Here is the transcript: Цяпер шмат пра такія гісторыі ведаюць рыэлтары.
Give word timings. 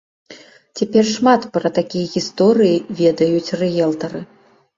Цяпер 0.79 1.05
шмат 1.15 1.41
пра 1.57 1.71
такія 1.77 2.05
гісторыі 2.15 2.83
ведаюць 3.03 3.53
рыэлтары. 3.63 4.19